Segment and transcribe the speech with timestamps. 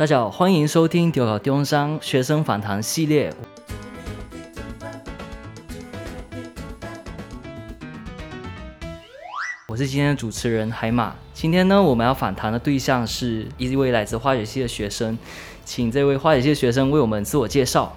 [0.00, 3.30] 大家好，欢迎收听中猴中山学生访谈系列。
[9.68, 11.14] 我是今天的主持人海马。
[11.34, 15.18] 今天呢，我们要访谈的对象是一位来自化学系的学生，
[15.66, 17.94] 请这位化学系的学生为我们自我介绍。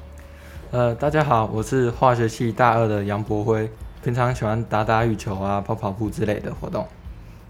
[0.71, 3.71] 呃，大家好，我是化学系大二的杨博辉，
[4.03, 6.85] 平常喜欢打打羽球啊、跑跑步之类的活动。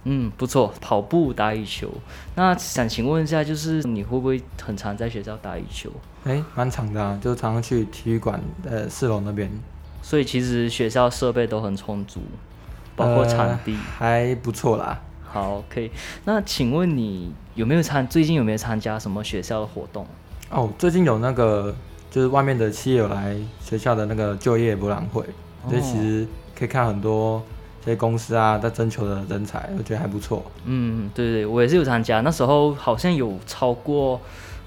[0.05, 1.89] 嗯，不错，跑步、打羽球。
[2.35, 5.89] 那想请问一下，就是你会不会很常在学校打羽球？
[6.25, 9.49] 哎，蛮常的啊，就常常去体育馆呃四楼那边。
[10.01, 12.19] 所以其实学校设备都很充足，
[12.95, 14.99] 包括场地、呃、还不错啦。
[15.23, 15.89] 好，可以。
[16.25, 20.05] 那请问你有没有参最近有没有参加什么学校的活动？
[20.49, 21.73] 哦，最近有那个
[22.11, 25.21] 就是外面的企业有来学校的那个就业博览会，
[25.63, 27.41] 哦、所以其实可以看很多。
[27.83, 30.41] 这些公司啊，在征求的人才，我觉得还不错。
[30.63, 32.21] 嗯，对对，我也是有参加。
[32.21, 34.21] 那时候好像有超过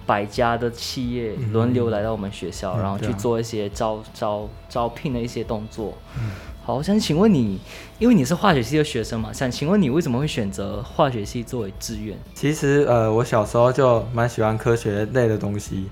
[0.05, 5.95] 百家的企业轮流来到我们学校，嗯、然后去做一些招、嗯、招招聘的一些动作。
[6.18, 6.30] 嗯，
[6.63, 7.59] 好，想请问你，
[7.99, 12.15] 因为你是化学系的学生嘛，想请问你为什么会选择化学系作为志愿？
[12.35, 15.88] 其实，呃，我小时候就蛮喜欢科学类的东西，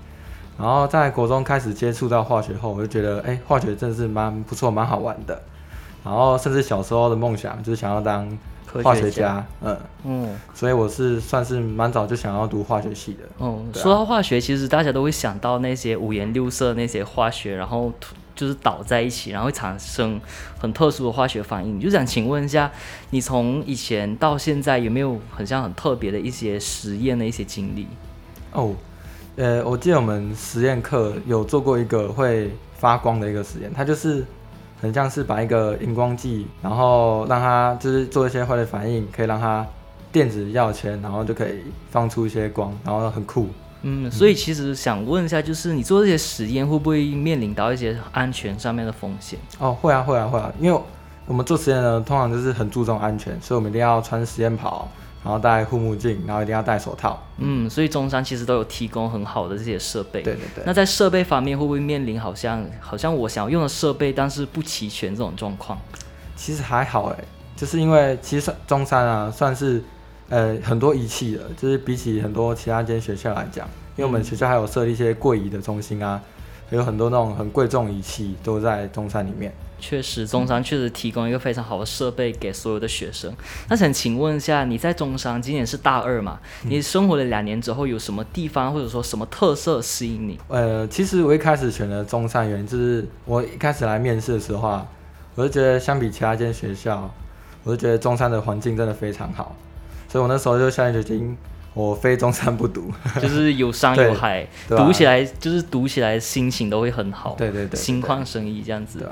[0.59, 5.41] 然后在国中开始接触到化学后，我就觉得，哎，化学真的是蛮不错、蛮好玩的。
[6.05, 8.25] 然后甚至小时候的梦想就是想要当
[8.83, 13.19] 化学家，嗯嗯，所以我是算是蛮早就想要读化学系的。
[13.39, 17.91] 嗯，啊、说到化学，其实大家都会想到那些五颜六色那些化学，然后
[18.35, 20.19] 就是倒在一起，然后会产生
[20.59, 21.79] 很特殊的化学反应。
[21.79, 22.69] 就想请问一下，
[23.09, 27.87] 你从以前到现在有没有很像很特别的一些实验的一些经历？
[28.51, 28.73] 哦，
[29.37, 34.23] 呃，我记得我们实验课有做过一个会发光的一个实验，它就是。
[34.81, 39.65] 很像是把一个荧光剂，然后让它就是做一些化学反应，可以让它
[40.11, 43.47] 电子跃迁，然后就可以放出一些光，然后很酷。
[43.81, 49.37] 嗯，所以其实想问一下，就是你做这些实验会不会面临到一些安全上面的风险？
[49.59, 50.81] 哦，会啊，会啊，会啊，因为
[51.27, 54.87] 我们做实验呢，通常就是很注重安全，所以我们一定要穿实验袍。
[55.25, 57.19] 然后戴护目镜，然后一定要戴手套。
[57.39, 60.21] 嗯，所以中山其实都有提供很好的这些设备。
[60.21, 60.63] 对对对。
[60.67, 65.79] 那在设备方面，会不会面临好像好像我想要用的设备，但是不齐全这种状况？
[66.35, 67.23] 其实还好哎，
[67.55, 69.83] 就是因为其实中山啊，算是
[70.29, 76.21] 呃很多仪器的，就是比起很多其他间学校来讲，因为我们学校还有设立一些贵仪的中心啊，
[76.69, 79.51] 有很多那种很贵重仪器都在中山里面。
[79.87, 83.31] 确实，中山确实提供一个非常好的设备给所有的学生。
[83.69, 86.39] 那想请问一下，你在中山今年是大二嘛？
[86.63, 90.39] 你生活了两年之后，有什么地方或者说什么特色吸引你？
[90.47, 94.87] 呃，其实我一开始选择中山，原因就是我一开始来面试的时候啊，
[95.35, 97.13] 我就觉得相比其他间学校，
[97.63, 99.55] 我就觉得中山的环境真的非常好，
[100.09, 101.37] 所以我那时候就下定决心，
[101.75, 102.91] 我非中山不读，
[103.21, 109.07] 就是有山有海，读起来就是读起来心情都会很好，对对对，对，心旷神怡这样子。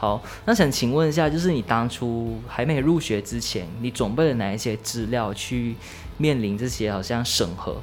[0.00, 5.74] 好，那想请问一下，就是你当初还没入学之前，你准备了哪一些资料去
[6.18, 7.76] 面临这些好像审核？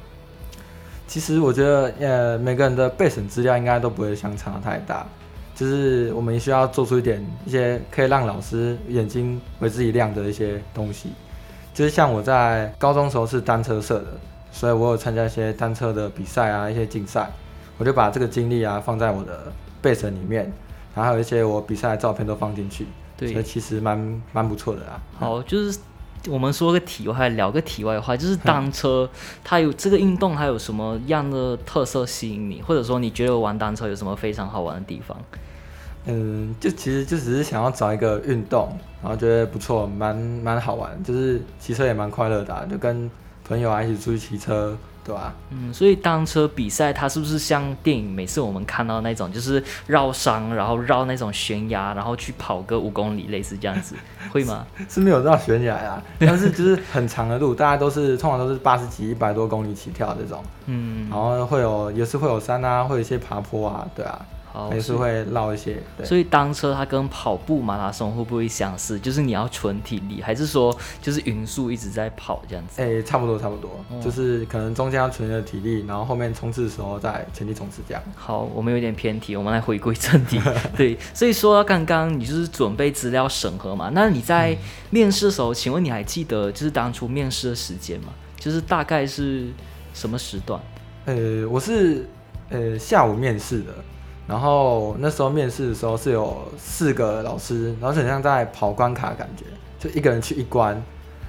[1.06, 5.06] 其实我觉得，呃，每个人的备审资料应该都不会相差太大，
[5.54, 11.10] 就是我们需要做出一点一些可以让老师眼睛为之一亮的一些东西。
[11.74, 14.06] 就是像我在高中时候是单车社的，
[14.50, 17.30] 所以我有参加一些单车的比赛啊，一些竞赛，
[17.76, 20.50] 我就把这个经历啊放在我的备审里面。
[20.96, 22.86] 然后还有一些我比赛的照片都放进去，
[23.18, 24.98] 对，所以其实蛮蛮不错的啦。
[25.18, 25.78] 好，就是
[26.28, 29.06] 我们说个题外话，聊个题外话，就是 单车
[29.44, 35.14] 它有这个运动，还有什么样的特色吸引你，或者说你觉得玩单车有什么非常好玩的地方？
[36.06, 43.10] 嗯，就其实就只是想要找一个运动，然后觉得不错，蛮蛮好玩，就是骑车也蛮快乐的啊，就跟
[43.44, 44.74] 朋友啊一起出去骑车。
[45.06, 45.32] 对吧？
[45.50, 53.94] 嗯，所以单车比赛它是不是像电影每次我们看到那种，就是绕山，然后绕那种悬崖，然后去跑个五公里，类似这样子，
[54.32, 54.66] 会吗？
[54.88, 64.20] 是，是没有绕悬崖啊，但是就是很长的路，大家都是通常都是八十几、一百多公里起跳这种，嗯，然后会有也是会有山啊，会有一些爬坡啊，对啊。
[64.70, 68.98] 还是会绕一些，所以单车它跟跑步马拉松会不会相似？
[68.98, 72.80] 就是你要纯体力，还是说就是匀速一直在跑这样子？
[72.80, 78.02] 哎、欸，差不多差不多，嗯、就是可能中间要存的体力，然后后面冲刺的时候再全力冲刺这样。
[78.14, 80.40] 好，我们有点偏题，我们来回归正题。
[80.76, 84.56] 对，所以说到刚刚你就是准备资料审核嘛，那你在
[84.90, 88.08] 面试的时候，请问你还记得就是当初面试的时间吗？
[88.38, 89.48] 就是大概是
[89.92, 90.60] 什么时段？
[91.04, 92.08] 呃，我是
[92.50, 93.72] 呃下午面试的。
[94.26, 99.44] 然后那时候面试的时候是有四个老师，然后很像在跑关卡的感觉，
[99.78, 100.74] 就一个人去一关，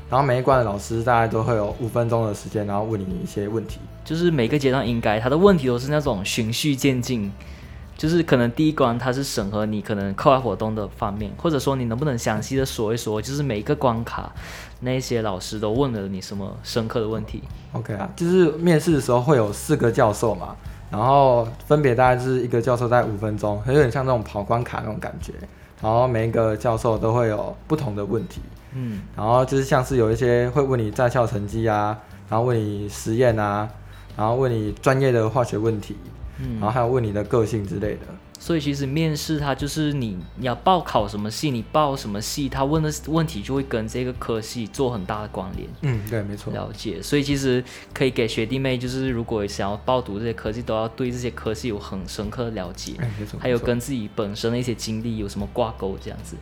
[0.09, 3.79] 然后每一关的老师大概都会有五分钟的时间，然后问你一些问题。
[4.03, 7.31] 就是每个阶段应该他的问题都是那种循序渐进。
[7.97, 14.31] 就是可能第一关他是审核你可能课外活动的方面，或者说你能不能详细的说一说，就是每一个关卡
[14.81, 17.41] 那些老师都问了你什么深刻的问题
[17.73, 20.55] ？OK 啊，就是面试的时候会有四个教授嘛，
[20.89, 25.33] 然后分别大概是一个教授在五分钟，有点像那种跑关卡那种感觉，
[25.81, 28.41] 然后每一个教授都会有不同的问题，
[28.73, 31.97] 嗯，然后就是像是有一些会问你在校成绩啊，
[32.29, 33.69] 然后问你实验啊，
[34.15, 35.95] 然后问你专业的化学问题。
[36.39, 38.01] 嗯，然后还有问你的个性之类的，
[38.39, 45.67] 所以其实面试它就是你你要报考什么系，你报什么系，他问的问题就会跟这个科系做很大的关联。
[45.81, 46.53] 嗯，对，没错。
[46.53, 47.63] 了解，所以其实
[47.93, 52.93] 可以给学弟妹，就是如果想要报读这些科系，都要对这些科系有很深刻的了解。
[52.99, 53.39] 哎，没错。
[53.39, 56.37] 还有跟自己本身的一些经历有什么挂钩，这样子。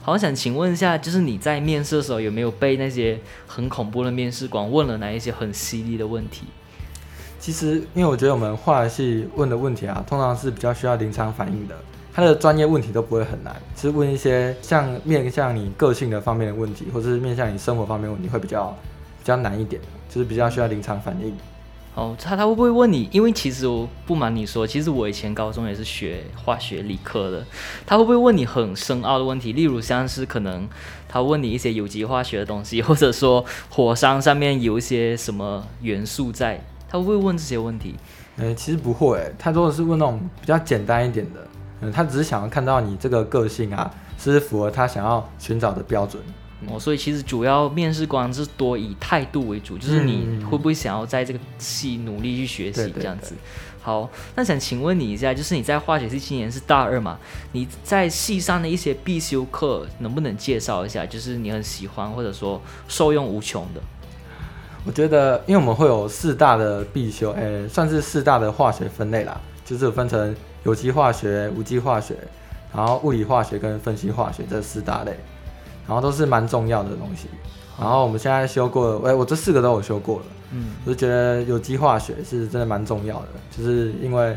[0.00, 6.44] 好，想请问一下，就是你在面试的时候有没有被那些很恐怖的面试官问了哪一些很犀利的问题？
[7.40, 11.74] 其实，因为我觉得我们化学系问的问题啊，通常是比较需要临场反应的。
[12.12, 18.76] 他的专业问题都不会很难，其实问一些像面向你个性的方面的问题，或者是面向你生活方面问题，会比较
[19.20, 21.32] 比较难一点，就是比较需要临场反应。
[21.94, 23.08] 哦，他他会不会问你？
[23.12, 27.44] 因为其实我不瞒你说，其实我以前高中也是学化学理科的。
[27.86, 29.52] 他会不会问你很深奥的问题？
[29.52, 30.68] 例如像是可能
[31.08, 36.60] 他问你一些有机化学的东西，或者说火山上面有一些什么元素在？
[36.88, 37.94] 他会不会问这些问题？
[38.36, 41.46] 呃，其实不会，他多的是问那种比较简单一点的。
[41.80, 43.88] 嗯，他只是想要看到你这个个性啊，
[44.18, 46.22] 是符合他想要寻找的标准。
[46.68, 53.36] 哦，所以其实主要面试官是多以态度为主，就是你会不会想要在这个系努力去学习这样子。
[53.80, 57.16] 好，那想请问你一下，就是你在化学系今年是大二嘛？
[57.52, 61.06] 你在系上的一些必修课能不能介绍一下？
[61.06, 63.80] 就是你很喜欢或者说受用无穷的。
[64.86, 70.34] 我觉得，因为我们会有四大的必修，诶、欸，算是四大的化学分类啦，就是分成
[70.64, 72.14] 有机化学、无机化学，
[72.74, 75.14] 然后物理化学跟分析化学这四大类，
[75.86, 77.28] 然后都是蛮重要的东西。
[77.78, 84.34] 然后我们现在修过，诶、欸，我这四个都有修过了，嗯，我就觉得有机化学是真的蛮重要的，就是因为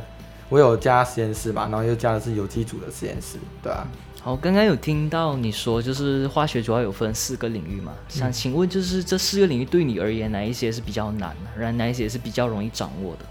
[0.49, 3.87] 我有加实验室嘛，然后又加的是有机组的实验室，对啊。
[4.23, 7.91] 好，刚刚有听到你说，就是化学主要有分四个领域嘛？
[8.07, 13.25] 想请问，就是这四个领域对你而言，哪一些是比较难，然后哪一些是比较容易掌握的？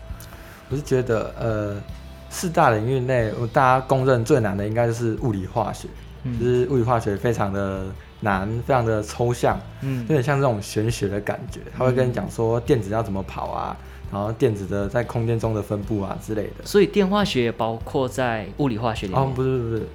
[0.69, 1.81] 我是觉得，呃，
[2.29, 5.87] 四大领域内，大家公认最难的应该就是物理化学，
[6.25, 7.87] 嗯，就是物理化学非常的
[8.19, 11.61] 难，非常的抽象，嗯，有点像这种玄学的感觉。
[11.79, 13.77] 他会跟你讲说电子要怎么跑啊，
[14.11, 16.65] 然后电子的在空间中的分布啊之类的。
[16.65, 19.23] 所以电化学也包括在物理化学里面？
[19.23, 19.87] 哦，不是不是。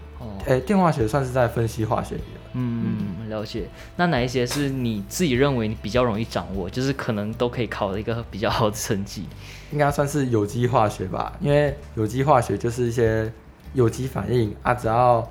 [0.45, 2.41] 哎、欸，电化学算是在分析化学里了。
[2.53, 3.67] 嗯，了解。
[3.97, 9.25] 那哪一些是你自己认为你比较容易掌握，就是可能都可以考的一个比较好的成绩？
[9.71, 13.31] 应该算是有机化学吧，因为有机化学就是一些
[13.73, 15.27] 有机反应啊，只要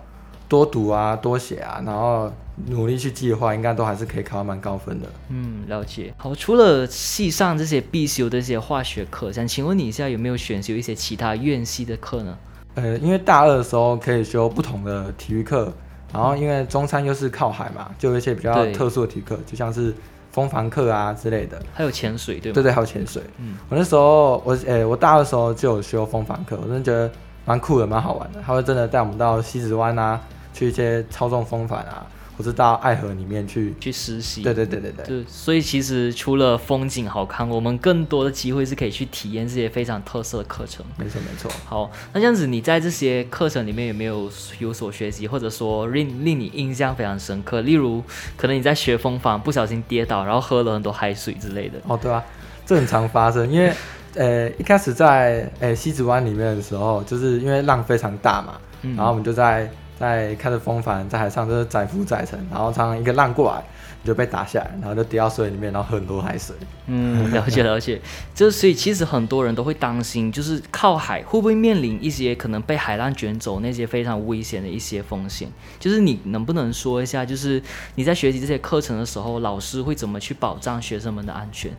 [0.49, 2.31] 多读啊、多写啊，然后
[2.67, 5.09] 努力去记的话，应该都还是可以考到蛮高分的。
[5.31, 6.13] 嗯，了解。
[6.19, 12.37] 好，除了系上这些必修的这些化学课，想请问你一下，有没有选修一些其他院系的课呢？
[12.75, 15.73] 呃，因为大二的时候可以修不同的体育课，
[16.13, 19.95] 然后因为中山又是靠海嘛，就有一些比较特殊的体育课，就像是
[20.33, 22.55] 风帆课啊之类的，还有潜水，对吗？
[22.55, 23.23] 对对，还有潜水。
[23.39, 27.11] 嗯，我那时候我诶，我大二的时候就有修风帆课，我真的觉得
[27.45, 28.41] 蛮酷的，蛮好玩的。
[28.45, 30.21] 他会真的带我们到西子湾啊，
[30.53, 32.05] 去一些操纵风帆啊。
[32.37, 35.25] 或是到爱河里面去去实习，对对对对对，对。
[35.29, 40.85] 所以其实除了风景好看，我们更多的机会是可以去体验这些非常特色的课程。
[40.99, 41.51] 没错没错。
[41.65, 47.61] 好，那这样子你在这些课程里面有没有有所学习，或者说令令你印象非常深刻？
[47.61, 48.03] 例如，
[48.37, 51.79] 可能你在学风帆不小心跌倒，然后喝了很多海水之类的。
[51.87, 52.25] 哦，对啊，
[52.67, 53.49] 这很常发生。
[53.49, 53.73] 因为
[54.17, 59.71] 呃一开始在呃西子湾里面的时候，就是因为浪非常大嘛，嗯、然后我们就在。
[59.99, 63.63] 在开着风帆在海上就是载浮载沉，然后常常一个浪过来，
[64.03, 66.55] 你就被打下来，然后就跌到水里面，然后喝很多海水。
[66.87, 68.01] 嗯， 了解了解。
[68.35, 75.49] 就所以其实很多人都会担心，就是靠海会不会面临一些可能被海浪卷走那些非常危险的一些风险？
[75.79, 77.63] 就是你能不能说一下，就是
[77.95, 81.71] 你在学习这些课程的时候，老师会怎么去保障学生们的安全？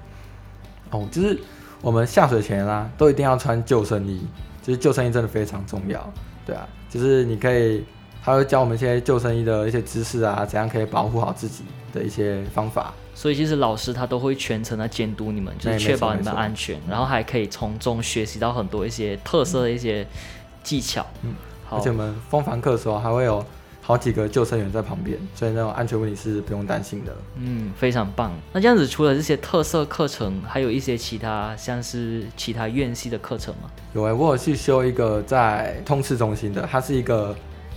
[0.91, 1.37] 哦，就是
[1.81, 4.25] 我们下水前啦，都一定要穿救生衣，
[4.63, 6.13] 就是救生衣真的非常重要。
[6.45, 7.83] 对啊，就是你可以。
[8.25, 11.63] 他会教我们一些救生衣的一些知识啊，怎样可以保护好自己
[11.93, 12.91] 的一些方法。
[13.13, 20.07] 所以其实老师他都会全程的监督你们，就是确保你们安全，然后还可以从中学习到很多一些特色的一些
[20.63, 21.05] 技巧。
[21.21, 21.77] 嗯，好。
[21.77, 23.45] 而且我们风帆课的时候还会有
[23.79, 27.15] 好几个救生员在旁边，所以那种安全问题是不用担心的。
[27.35, 28.33] 嗯，非常棒。
[28.51, 33.69] 那这样子，除了这些特色课程，还有一些其他像是其他院系的课程吗？
[33.93, 37.35] 有诶，我有去修一个在通识中心的，它是一个。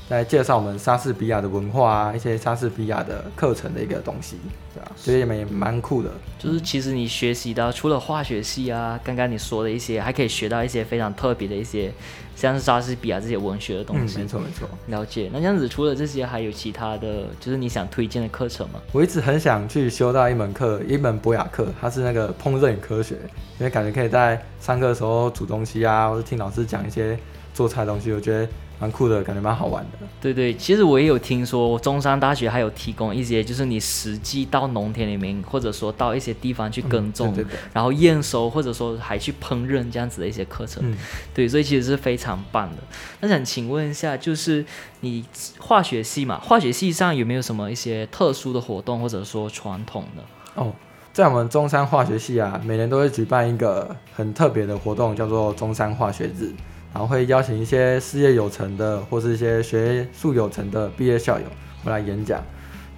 [0.08, 4.36] 来介绍我们莎士比亚的文化啊，一些莎士比亚的课程的一个东西，
[4.74, 4.90] 对吧？
[4.96, 6.10] 所以也蛮蛮酷的。
[6.38, 11.92] 就是其实你学习到除了化学系啊，刚刚你说的一些，还可以学到一些非常特别的一些，
[12.40, 14.18] 像是莎士比亚这些文学的东西。
[14.18, 14.68] 嗯，没错没错。
[14.86, 15.28] 了解。
[15.32, 18.80] 那这样子除了这些，还有其他的就是你想推荐的课程吗？
[18.92, 23.16] 我一直很想去修到一门课，一门博雅课，它是那个烹饪与科学，
[23.58, 27.18] 因为感觉可以在上课的时候煮东西啊，或者听老师讲一些
[27.52, 28.48] 做菜的东西，我觉得。
[28.80, 30.06] 蛮酷的，感觉蛮好玩的。
[30.20, 40.80] 对对，其实我也有听说，中山大学还有提供一些，就是你实际到农田里面，或者说到一些地方去耕种，嗯、对对对，然后验收，或者说还去烹饪这样子的一些课程。
[40.88, 40.96] 嗯、
[41.34, 42.82] 对，所以其实是非常常棒的。
[43.20, 44.64] 那想请问一下，就是
[45.00, 45.24] 你
[45.58, 50.22] 化学系嘛，化学系上有没有什么一些特殊的活动，或者说传统的？
[50.54, 50.72] 哦，
[51.12, 56.52] 在我们中山化学系啊，每年都会举办一个很特别的活动，叫做中山化学日。
[56.90, 61.44] 然后会邀请一些事业有成的，或是一些学术有成的毕业校友
[61.84, 62.42] 回来演讲，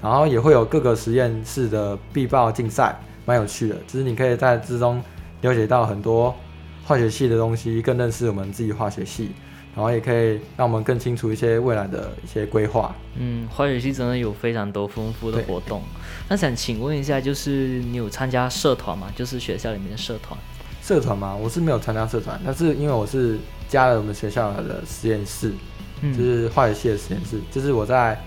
[0.01, 2.97] 然后也会有各个实验室的必报竞赛，
[3.27, 3.77] 蛮有趣的。
[3.89, 5.03] 就是你可以在之中
[5.41, 6.35] 了解到很多
[6.85, 9.31] 化学系的东西，更认识我们自己化学系，
[9.75, 12.95] 然后也可以让我们更清楚一些未来的一些规划。
[13.17, 15.83] 嗯，化学系真的有非常多丰富的活动。
[16.29, 19.09] 那想请问一下，就是你有参加社团吗？
[19.15, 20.39] 就是学校里面的社团？
[20.83, 21.37] 社团吗？
[21.37, 23.39] 我是没有参加社团，但是因为我是。
[23.71, 25.53] 加了我们学校的实验室，
[26.03, 27.37] 就是化学系的实验室。
[27.37, 28.21] 嗯、就是我在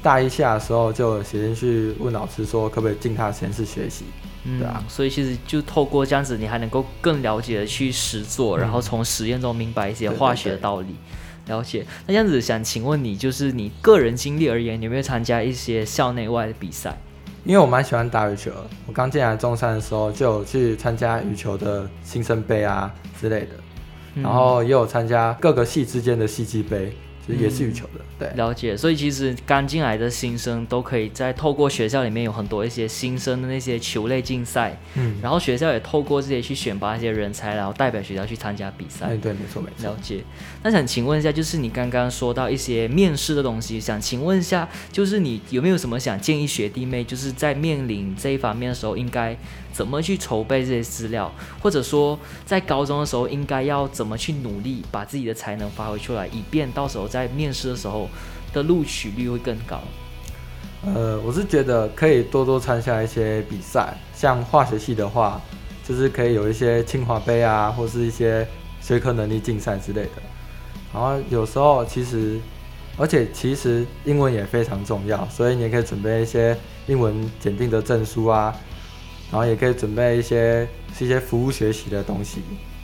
[0.00, 4.04] 大一下的时候就写进去问老师说，可不可以进他的实验室学习？
[4.44, 10.86] 嗯、对啊，所以其实就透过这样子，你还能够更了解的去实做，嗯、然后从实验中明白一些化学的道理。
[10.86, 10.96] 对对
[11.46, 11.86] 对，了解。
[12.06, 16.96] 那这样子想请问你，就是你个人经历而言，你有没有参加一些校内外的比赛？
[17.44, 18.50] 因为我蛮喜欢打羽球，
[18.86, 23.48] 我刚进来中山的时候就有去参加羽球的新生杯啊之类的。
[24.14, 26.96] 然后也有参加各个系之间的系际杯。
[27.28, 28.76] 也是羽球的，对，了解。
[28.76, 39.06] 所以其实刚进来的新生都可以在透过学校里面有很多一些新生的那些球类竞赛，嗯，然后学校也透过这些去选拔一些人才，然后代表学校去参加比赛。
[39.06, 39.90] 对对，没错没错。
[39.90, 40.22] 了解。
[40.62, 49.36] 那想请问一下，就是你刚刚说到一些面试的东西，想请问一下，就是你有没有什么想建议学弟妹，就是在面临这一方面的时候，应该
[49.74, 57.06] 怎么去筹备这些资料，或者说在高中的时候应该要怎么去努力把自己的才能发挥出来，以便到时候。
[57.06, 58.08] 在面试的时候
[58.52, 59.78] 的录取率会更高。
[60.84, 65.40] 呃，我是觉得可以多多参加一些比赛，像化学系的话，
[65.86, 68.46] 就是可以有一些清华杯啊，或是一些
[68.80, 70.22] 学科能力竞赛之类的。
[70.92, 72.40] 然后有时候其实，
[72.96, 78.54] 而且其实英文也非常重要，所以你也可以准备一些英文检定的证书啊，
[79.34, 80.64] 然后也可以准备一些
[80.96, 82.40] 是一些服务学习的东西，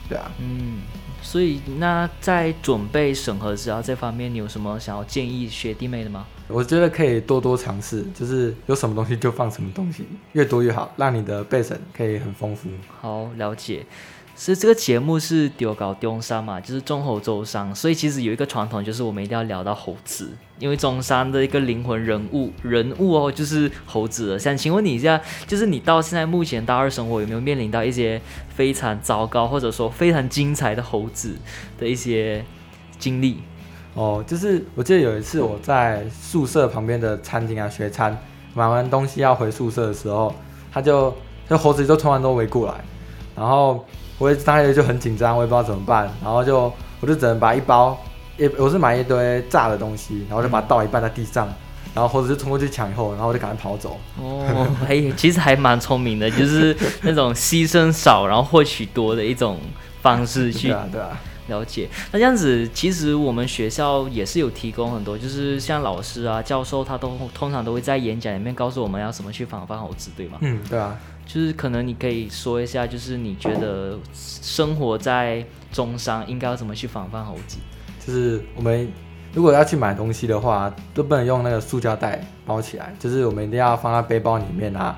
[0.09, 0.81] 对啊，嗯。
[1.23, 6.25] 所以，那在准备审核资料这方面，你有什么想要建议学弟妹的吗？
[6.47, 10.03] 我觉得可以多多尝试，就是有什么东西就放什么东西，
[10.33, 12.69] 越多越好，让你的备审可以很丰富。
[12.99, 13.85] 好，了解。
[14.35, 24.39] 是这个节目是中猴中山嘛，就是中猴周山，所以其实有一个传统，就是我们一定要聊到猴子，因为中山的一个灵魂人物人物哦，就是猴子。
[24.39, 28.19] 想请问你一下，就是你到现在目前大二生活有没有面临到一些
[28.49, 31.35] 非常糟糕或者说非常精彩的猴子
[31.77, 32.43] 的一些
[32.97, 33.37] 经历？
[33.93, 38.17] 哦，就是我记得有一次我在宿舍旁边的餐厅啊学餐，
[38.55, 40.33] 买完东西要回宿舍的时候，
[40.71, 41.15] 他就
[41.47, 42.83] 那猴子就突然都围过来，
[43.35, 43.85] 然后。
[44.21, 47.99] 我也当时就很紧张，我也不知道怎么办，然后就我就只能把一包，
[48.37, 51.51] 也我是买一堆炸的东西，然后就把它倒一半在地上，
[51.95, 53.99] 然后猴子就冲过去抢以后，然后我就赶快跑走。
[54.21, 59.57] 哦，哎，其实还蛮聪明的，就是那种牺牲少然后获取多的一种
[60.03, 60.87] 方式去 对啊。
[60.91, 61.19] 对啊，
[61.59, 61.89] 对啊。
[62.11, 70.37] 那这样子，其实我们学校也是有提供很多，就是像老师啊、教授，他都通常都会在演讲里面告诉我们要怎么去防范猴子，对吗？
[70.41, 70.97] 嗯，对啊。
[71.23, 77.57] 就是可能你可以说一下，就是你觉得生活在中山应该要怎么去防范猴子？
[78.05, 78.91] 就是我们
[79.33, 84.97] 如果要去买东西的话，都不能用那个塑胶袋包起来，就是我们一定要放在背包里面啊。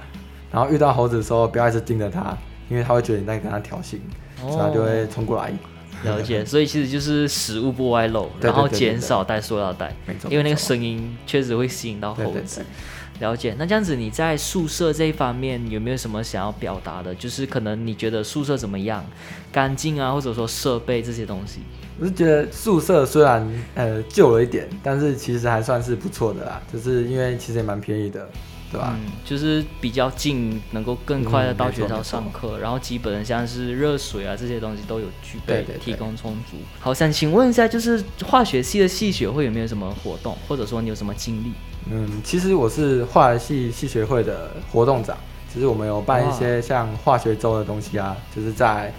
[0.49, 2.35] 然后遇到猴子的时候，不要一直盯着它，
[2.69, 3.97] 因为它会觉得你在跟它挑衅，
[4.41, 5.53] 哦、所以它就会冲过来。
[6.09, 12.63] 了解，所以其实就是食物不外露，然后减少带塑料袋，没错，因为那个声音确实会吸引到猴子。
[13.19, 13.55] 了解。
[13.59, 17.13] 那这样子你在宿舍这一方面有没有什么想要表达的？
[17.15, 19.05] 就是可能你觉得宿舍怎么样，
[19.51, 21.61] 干净啊，或者说设备这些东西。
[21.99, 28.27] 我是觉得宿舍虽然呃旧了一点，但是其实还算是不错的啦，就是因为其实也蛮便宜的。
[28.73, 28.97] 对吧？
[28.97, 36.57] 嗯，就是比较近，能够更快的到学校上课，嗯，然后基本像是热水啊这些东西都有具备，对对对，提供充足。
[36.79, 41.51] 好，想请问一下，就是化学系的系学会有没有什么活动，或者说你有什么经历？
[41.91, 45.15] 嗯，其实我是化学系系学会的活动长，
[45.53, 48.91] 其实我们有办一些像化学周的东西啊，就是在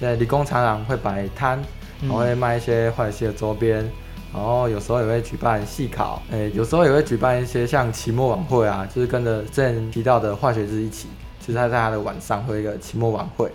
[0.00, 1.60] 在理工长廊会摆摊，
[2.02, 3.82] 然后会卖一些化学系的周边。
[3.84, 3.90] 嗯
[4.36, 11.08] 然后有时候也会举办系考，诶，有时候也会举办一些像期末晚会啊，就是跟着之前提到的化学日一起，
[11.40, 13.50] 就是他在他的晚上会有一个期末晚会，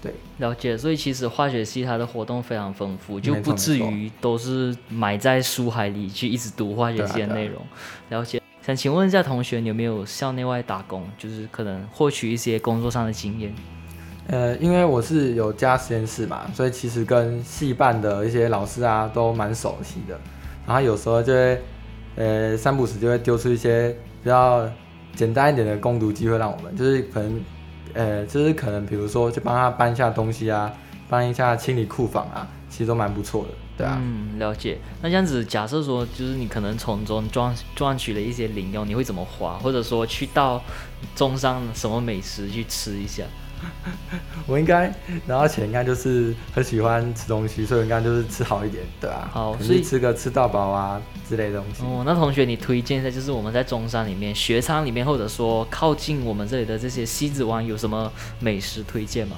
[0.00, 0.76] 对，了解。
[0.76, 7.62] 所以其实化学系它的活动非常丰富，就不至于都是埋在书海里去一直读化学系的内容。
[8.08, 8.40] 了解。
[8.62, 13.54] 想请问一下同学，你有没有校内外打工，就是可能获取一些工作上的经验？
[14.28, 20.18] 呃，因为我是有加实验室嘛，所以其实跟系办的一些老师啊都蛮熟悉的。
[20.66, 21.62] 然后有时候就会，
[22.14, 23.90] 呃，三不时就会丢出一些
[24.22, 24.68] 比较
[25.16, 27.40] 简单一点的攻读机会让我们，就是可能，
[27.94, 30.72] 呃，就是可能比如说去帮他搬一下东西啊，
[31.08, 33.98] 帮一下清理库房啊，其实都蛮不错的，对啊。
[34.00, 34.78] 嗯，了解。
[35.02, 39.58] 那这样子，假设说就是你可能从中赚赚取了一些零用，你会怎么花？
[39.58, 40.62] 或者说去到
[41.16, 43.24] 中山什么美食去吃一下？
[44.46, 44.88] 我应该
[45.26, 49.28] 拿到钱，应该就是很喜欢吃东西，所以应该就是吃好一点，对啊。
[49.32, 51.82] 好，所以吃个吃到饱啊之类的东西。
[51.84, 59.36] 哦，那同学你推荐一下，就是我们在中山里面学餐里面，或者说靠近我们这里的这些西子湾有什么美食推荐吗？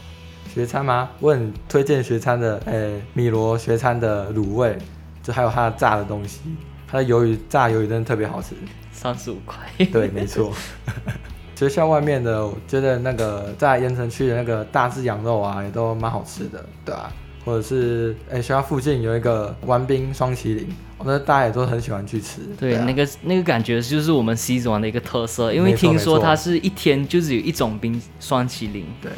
[0.52, 1.10] 学餐吗？
[1.20, 4.78] 我很推荐学餐的，诶、欸，米罗学餐的卤味，
[5.22, 6.40] 就还有它的炸的东西，
[6.86, 8.54] 它的鱿鱼炸鱿鱼真的特别好吃，
[8.92, 9.56] 三十五块。
[9.92, 10.52] 对，没错。
[11.54, 17.12] 学校外面的，我觉得那个在盐城区的那个大致羊肉啊，也都蛮好吃的，对啊，
[17.44, 20.66] 或者是哎、欸，学校附近有一个玩冰双麒麟，
[20.98, 22.40] 我觉得大家也都很喜欢去吃。
[22.58, 28.86] 对，那个那个感觉就是我们西子湾的一个特色，因为听说它是一天就只有一种冰双麒麟。
[29.00, 29.10] 对。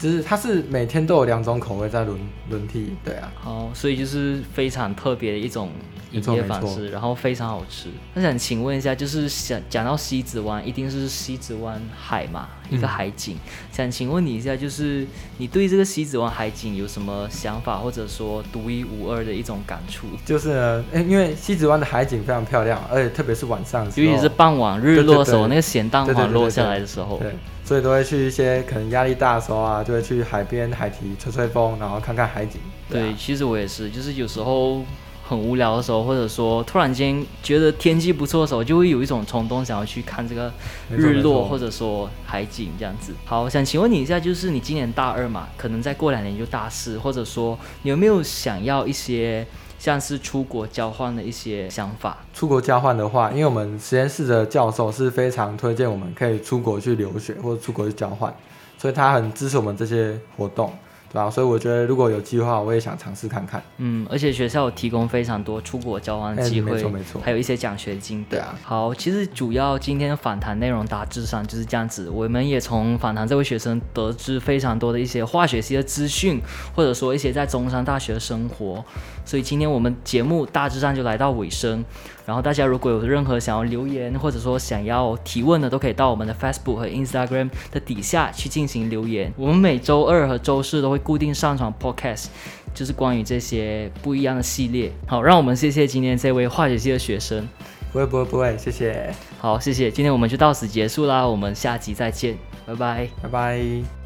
[0.00, 3.30] 就是它是每天都有两种口味在轮轮替，对啊。
[3.34, 5.70] 好，所以就是非常特别的一种
[6.10, 7.90] 营业方式，然后非常好吃。
[8.14, 13.34] 那想请问一下，就是想讲到西子湾，一定是西子湾海嘛，一个海景。
[13.34, 15.06] 嗯、想请问你一下，就是
[15.38, 20.06] 你对这个西子湾海景有什么想法，或者说独一无二的一种感触？
[20.24, 27.18] 就是呢，因为西子湾的海景非常漂亮，而且特别是晚上，尤其是傍晚日落的时候，那个咸蛋黄落下来的时候。
[27.18, 27.34] 对。
[27.62, 32.60] 所以都会去一些可能压力大的时候啊，就会去海边海堤吹吹风，然后看看海景。
[32.88, 34.82] 对，对，其实我也是，就是有时候
[35.30, 40.52] 很无聊的时候，或者说突然间觉得天气不错的时候，就会有一种冲动想要去看这个
[40.90, 43.14] 日落，或者说海景这样子。
[43.24, 49.46] 好，想请问你一下，就是你今年大二嘛，可能再过两年就大四，或者说你有没有想要一些？
[49.78, 52.18] 像是出国交换的一些想法。
[52.34, 58.30] 出国交换的话，因为我们实验室的教授是非常推荐我们可以出国去留学或者出国去交换，
[58.76, 60.70] 所以他很支持我们这些活动。
[61.12, 63.60] 对啊，所以我觉得如果有机会的话，我也想尝试看看。
[63.78, 68.24] 嗯，而且学校有提供非常多出国交换的机会，没错没错，还有一些奖学金。
[68.30, 72.08] 对啊，好，其实主要今天访谈内容大致上就是这样子。
[72.08, 76.40] 我们也从访谈这位学生得知非常多的一些化学系的资讯，
[76.74, 78.84] 或者说一些在中山大学的生活。
[79.24, 81.84] 所以今天我们节目大致上就来到尾声。
[82.26, 89.32] 然后大家如果有任何想要留言或者说想要提问的，都可以到我们的 Facebook 和 Instagram 的底下去进行留言。
[89.36, 92.26] 我们每周二和周四都会固定上传 Podcast，
[92.74, 94.92] 就是关于这些不一样的系列。
[95.06, 97.48] 好，让我们谢谢今天这位化学系的学生。
[97.92, 99.12] 不会不会不会，谢谢。
[99.38, 99.90] 好，谢谢。
[99.90, 103.99] 今天我们就到此结束啦，我们下集再见，拜拜，拜拜。